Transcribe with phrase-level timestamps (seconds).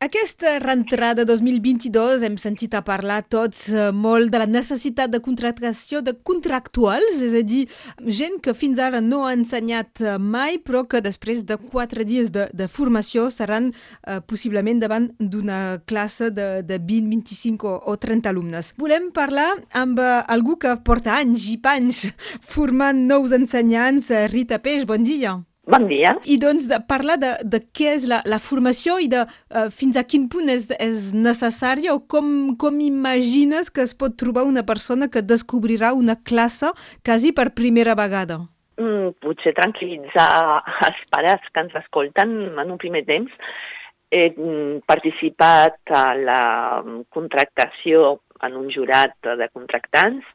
[0.00, 6.00] Aquesta rentrada 2022 hem sentit a parlar tots eh, molt de la necessitat de contractació
[6.00, 7.66] de contractuals, és a dir,
[8.08, 12.32] gent que fins ara no ha ensenyat eh, mai, però que després de quatre dies
[12.32, 17.98] de, de formació seran eh, possiblement davant d'una classe de, de 20, 25 o, o
[18.00, 18.72] 30 alumnes.
[18.80, 19.50] Volem parlar
[19.84, 22.06] amb eh, algú que porta anys i panys
[22.56, 24.08] formant nous ensenyants.
[24.32, 25.36] Rita Peix, bon dia.
[25.70, 26.16] Bon dia.
[26.26, 29.98] I doncs de parlar de, de què és la, la formació i de uh, fins
[30.00, 34.64] a quin punt és, és necessària o com, com imagines que es pot trobar una
[34.66, 36.72] persona que descobrirà una classe
[37.06, 38.40] quasi per primera vegada?
[38.82, 40.28] Mm, potser tranquil·litzar
[40.88, 43.30] els pares que ens escolten en un primer temps.
[44.10, 46.42] He mm, participat a la
[47.14, 50.26] contractació en un jurat de contractants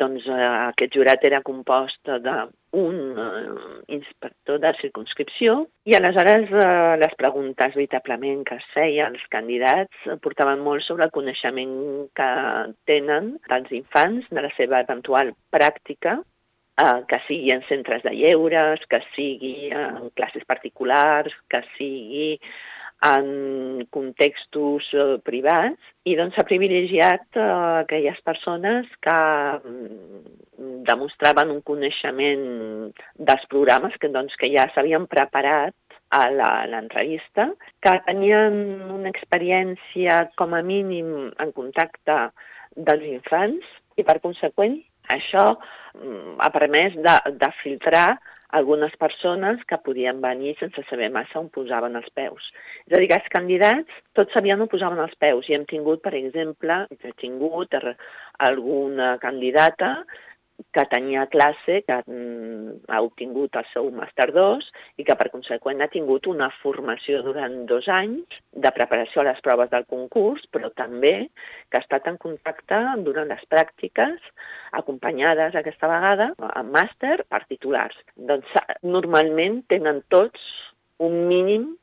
[0.00, 3.56] doncs eh, aquest jurat era compost d'un eh,
[3.96, 5.56] inspector de circunscripció
[5.88, 11.14] i aleshores eh, les preguntes veritablement que es feien els candidats portaven molt sobre el
[11.16, 11.74] coneixement
[12.16, 12.30] que
[12.90, 18.84] tenen dels infants, de la seva eventual pràctica eh, que sigui en centres de lleures,
[18.90, 22.34] que sigui en classes particulars, que sigui
[23.04, 25.76] en contextos eh, privats
[26.08, 27.48] i doncs s'ha privilegiat eh,
[27.82, 29.16] aquelles persones que
[29.58, 30.22] mm,
[30.88, 32.46] demostraven un coneixement
[33.18, 35.76] dels programes que, doncs, que ja s'havien preparat
[36.16, 36.22] a
[36.70, 37.50] l'entrevista,
[37.82, 38.54] que tenien
[38.94, 42.18] una experiència com a mínim en contacte
[42.76, 43.66] dels infants
[43.98, 44.78] i per conseqüent
[45.12, 48.08] això mm, ha permès de, de filtrar
[48.54, 52.52] algunes persones que podien venir sense saber massa on posaven els peus.
[52.86, 56.14] És a dir, els candidats tots sabien on posaven els peus i hem tingut, per
[56.14, 57.74] exemple, he tingut
[58.38, 59.96] alguna candidata
[60.72, 64.66] que tenia classe, que mm, ha obtingut el seu màster 2
[65.00, 69.40] i que per conseqüent ha tingut una formació durant dos anys de preparació a les
[69.44, 71.14] proves del concurs, però també
[71.70, 74.30] que ha estat en contacte durant les pràctiques
[74.80, 77.96] acompanyades aquesta vegada amb màster per titulars.
[78.16, 78.52] Doncs
[78.84, 80.40] normalment tenen tots
[81.02, 81.74] un mínim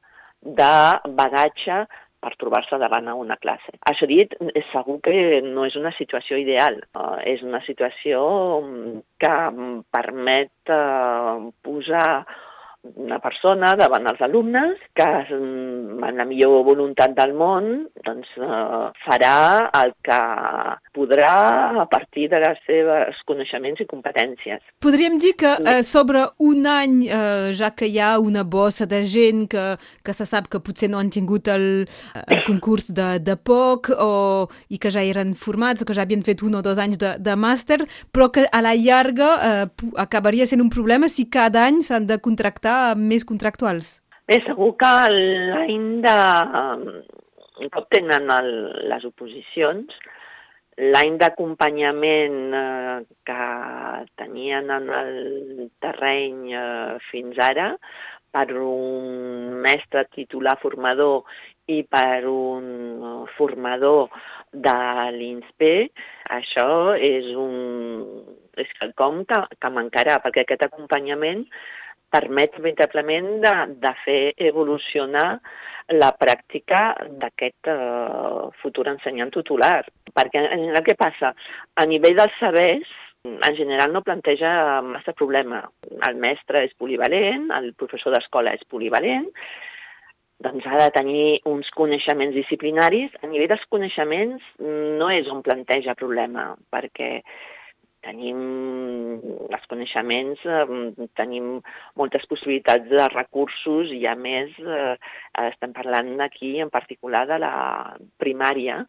[0.44, 0.74] de
[1.18, 1.86] bagatge
[2.24, 3.76] per trobar-se davant a una classe.
[3.92, 6.80] Això dit, és segur que no és una situació ideal.
[6.96, 8.24] Uh, és una situació
[9.20, 9.36] que
[9.94, 12.08] permet uh, posar
[12.84, 17.70] una persona davant els alumnes que amb la millor voluntat del món
[18.04, 20.20] doncs, eh, farà el que
[20.94, 24.60] podrà a partir de les seves coneixements i competències.
[24.84, 29.04] Podríem dir que eh, sobre un any, eh, ja que hi ha una bossa de
[29.08, 29.66] gent que,
[30.04, 31.88] que se sap que potser no han tingut el,
[32.28, 36.26] el concurs de, de poc o, i que ja eren formats o que ja havien
[36.28, 37.80] fet un o dos anys de, de màster,
[38.12, 39.66] però que a la llarga eh,
[40.04, 43.98] acabaria sent un problema si cada any s'han de contractar més contractuals?
[44.30, 46.18] Bé, segur que l'any de...
[47.64, 48.50] un cop tenen el,
[48.90, 49.94] les oposicions,
[50.94, 52.98] l'any d'acompanyament eh,
[53.28, 53.44] que
[54.18, 55.14] tenien en el
[55.84, 57.74] terreny eh, fins ara
[58.34, 61.28] per un mestre titular formador
[61.70, 64.10] i per un formador
[64.52, 64.80] de
[65.16, 65.74] l'INSPE,
[66.40, 67.54] això és un
[68.58, 71.46] és quelcom que, que mancarà, perquè aquest acompanyament
[72.14, 75.28] permet veritablement de, de fer evolucionar
[75.92, 79.82] la pràctica d'aquest uh, futur ensenyant tutelar.
[80.14, 81.34] Perquè el que passa?
[81.76, 82.94] A nivell dels sabers,
[83.24, 85.64] en general no planteja massa problema.
[86.08, 89.30] El mestre és polivalent, el professor d'escola és polivalent,
[90.44, 93.14] doncs ha de tenir uns coneixements disciplinaris.
[93.24, 94.44] A nivell dels coneixements
[95.00, 97.22] no és on planteja problema, perquè
[98.04, 98.40] tenim
[99.54, 101.58] els coneixements, eh, tenim
[102.00, 104.96] moltes possibilitats de recursos i a més eh,
[105.48, 107.56] estem parlant aquí en particular de la
[108.22, 108.84] primària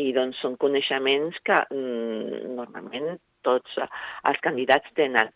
[0.00, 3.12] i doncs són coneixements que mm, normalment
[3.44, 5.32] tots els candidats tenen.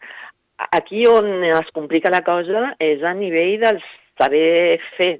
[0.72, 3.80] Aquí on es complica la cosa és a nivell del
[4.16, 5.12] saber fer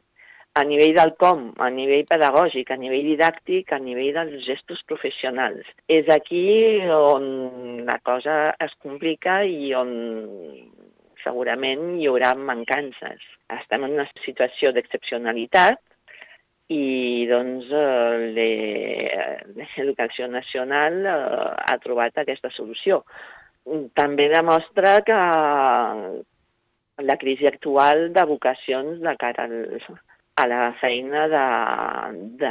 [0.57, 5.69] a nivell del com, a nivell pedagògic, a nivell didàctic, a nivell dels gestos professionals.
[5.93, 6.47] És aquí
[6.97, 7.27] on
[7.85, 9.91] la cosa es complica i on
[11.25, 13.21] segurament hi haurà mancances.
[13.59, 15.83] Estem en una situació d'excepcionalitat
[16.73, 17.69] i doncs
[18.39, 21.15] l'Educació Nacional eh,
[21.69, 23.03] ha trobat aquesta solució.
[23.99, 25.21] També demostra que
[27.07, 29.57] la crisi actual de vocacions de cara al,
[30.37, 31.45] a la feina de,
[32.37, 32.51] de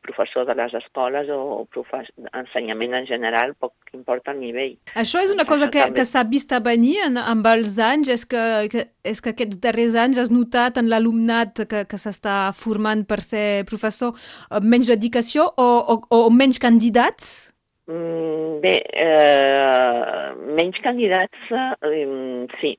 [0.00, 4.76] professor de les escoles o profes, ensenyament en general, poc importa el nivell.
[4.96, 6.00] Això és una cosa que, també...
[6.00, 9.60] que s'ha vist a venir en, amb els anys, és que, que, és que aquests
[9.60, 14.88] darrers anys has notat en l'alumnat que, que s'està formant per ser professor eh, menys
[14.94, 17.52] dedicació o, o, o menys candidats?
[17.86, 22.72] Mm, bé, eh, menys candidats, eh, sí,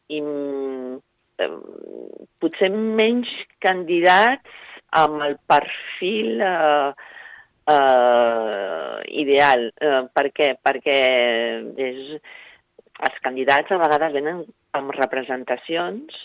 [2.57, 3.30] potser menys
[3.62, 4.50] candidats
[4.98, 6.94] amb el perfil eh,
[7.69, 9.69] eh, ideal.
[9.80, 10.56] Eh, per què?
[10.63, 10.98] Perquè
[11.77, 12.00] és,
[12.98, 14.44] els candidats a vegades venen
[14.74, 16.15] amb representacions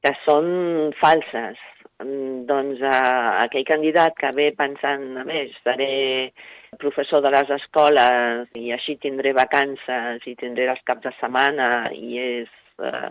[0.00, 1.58] que són falses.
[2.00, 6.32] Doncs eh, aquell candidat que ve pensant, a més, seré
[6.78, 12.16] professor de les escoles i així tindré vacances i tindré els caps de setmana i
[12.22, 12.48] és
[12.80, 13.10] eh,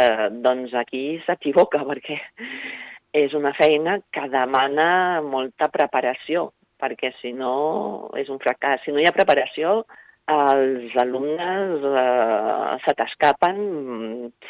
[0.00, 2.18] eh, doncs aquí s'equivoca perquè
[3.14, 4.86] és una feina que demana
[5.22, 6.48] molta preparació,
[6.82, 8.82] perquè si no és un fracàs.
[8.82, 9.84] Si no hi ha preparació,
[10.34, 13.60] els alumnes eh, se t'escapen.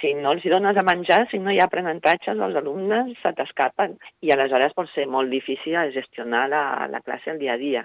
[0.01, 3.99] Si no els dones a menjar, si no hi ha aprenentatges, els alumnes se t'escapen.
[4.23, 7.85] I aleshores pot ser molt difícil gestionar la, la classe el dia a dia.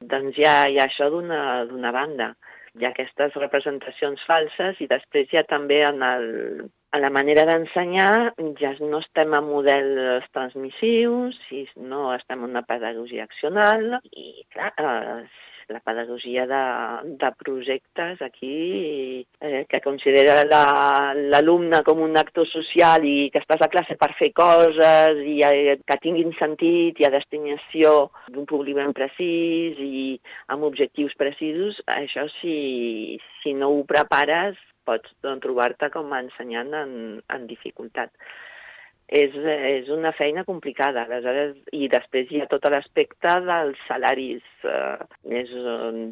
[0.00, 2.34] Doncs hi ha, hi ha això d'una banda
[2.78, 6.26] hi ha aquestes representacions falses i després ja també en, el,
[6.94, 8.12] en la manera d'ensenyar
[8.60, 14.72] ja no estem en models transmissius, si no estem en una pedagogia accional i clar,
[14.78, 16.62] eh, la pedagogia de,
[17.20, 23.62] de projectes aquí eh, que considera l'alumne la, com un actor social i que estàs
[23.64, 28.78] a classe per fer coses i eh, que tinguin sentit i a destinació d'un públic
[28.80, 30.18] ben precís i
[30.52, 36.72] amb objectius precisos, això si, si no ho prepares pots doncs, trobar-te com a ensenyant
[36.76, 36.94] en,
[37.30, 38.10] en dificultat
[39.10, 41.04] és, és una feina complicada.
[41.04, 44.42] Aleshores, I després hi ha tot l'aspecte dels salaris.
[44.62, 44.96] Eh,
[45.42, 45.52] és,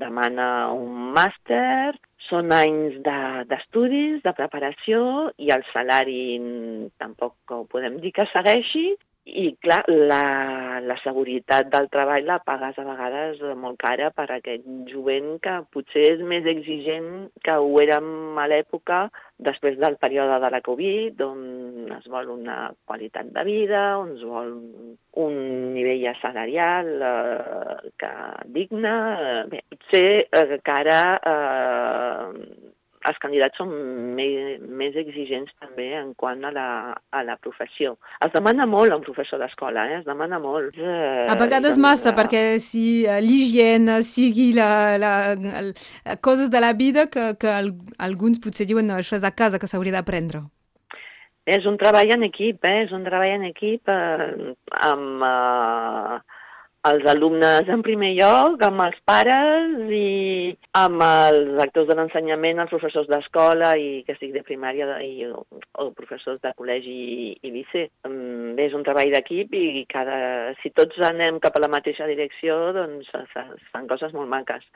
[0.02, 1.94] demana un màster,
[2.28, 5.02] són anys d'estudis, de, de preparació,
[5.38, 6.38] i el salari
[7.00, 8.90] tampoc ho podem dir que segueixi,
[9.28, 14.66] i, clar, la, la seguretat del treball la pagues a vegades molt cara per aquest
[14.90, 19.02] jovent que potser és més exigent que ho érem a l'època
[19.48, 22.58] després del període de la Covid, on es vol una
[22.88, 24.54] qualitat de vida, on es vol
[25.18, 25.36] un
[25.74, 28.12] nivell salarial eh, que
[28.54, 28.94] digne.
[29.52, 31.02] Bé, potser eh, que ara
[31.32, 32.67] eh,
[33.08, 33.70] els candidats són
[34.16, 37.96] més, més exigents també en quant a la, a la professió.
[38.24, 39.98] Es demana molt a un professor d'escola, eh?
[40.00, 40.76] es demana molt.
[40.76, 42.16] Eh, a vegades massa, eh...
[42.18, 44.70] perquè si uh, l'higiene sigui la,
[45.00, 47.58] la, la, coses de la vida que, que
[47.98, 50.44] alguns potser diuen no, això és a casa que s'hauria d'aprendre.
[51.48, 52.82] És un treball en equip, eh?
[52.84, 54.52] és un treball en equip eh,
[54.92, 55.24] amb...
[55.24, 56.18] Eh,
[56.86, 62.70] els alumnes en primer lloc, amb els pares i amb els actors de l'ensenyament, els
[62.70, 65.42] professors d'escola i que estic de primària i, o,
[65.82, 67.90] o professors de col·legi i, i liceu.
[68.06, 72.70] Mm, és un treball d'equip i cada, si tots anem cap a la mateixa direcció,
[72.76, 73.36] doncs es
[73.72, 74.66] fan coses molt maques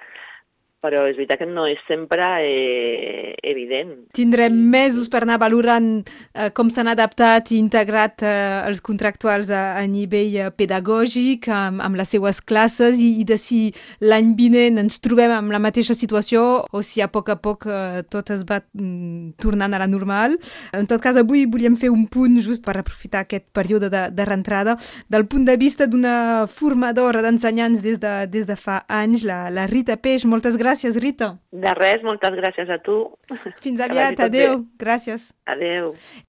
[0.83, 3.95] però és veritat que no és sempre eh, evident.
[4.17, 8.33] Tindrem mesos per anar valorant eh, com s'han adaptat i integrat eh,
[8.67, 13.39] els contractuals a, a nivell eh, pedagògic amb, amb les seues classes i, i de
[13.39, 13.61] si
[14.03, 18.03] l'any vinent ens trobem amb la mateixa situació o si a poc a poc eh,
[18.11, 20.35] tot es va mm, tornant a la normal.
[20.75, 24.27] En tot cas, avui volíem fer un punt just per aprofitar aquest període de, de
[24.27, 24.77] reentrada
[25.13, 29.69] del punt de vista d'una formadora d'ensenyants des, de, des de fa anys, la, la
[29.71, 30.27] Rita Peix.
[30.27, 31.37] Moltes gràcies gràcies, Rita.
[31.53, 32.97] De res, moltes gràcies a tu.
[33.61, 34.63] Fins aviat, adeu.
[34.81, 35.31] Gràcies.
[35.47, 35.93] Adeu.